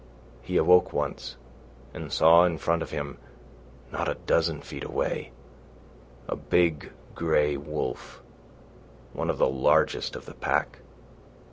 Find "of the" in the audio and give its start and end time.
9.29-9.47, 10.15-10.33